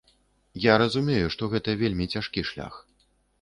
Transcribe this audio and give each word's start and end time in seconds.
Я 0.61 0.73
разумею, 0.81 1.27
што 1.35 1.49
гэта 1.53 1.77
вельмі 1.83 2.09
цяжкі 2.15 2.47
шлях. 2.53 2.73